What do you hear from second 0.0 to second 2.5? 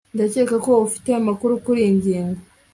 ndakeka ko ufite amakuru kuriyi ngingo